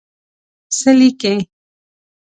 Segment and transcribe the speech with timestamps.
[0.77, 1.33] څه لیکې.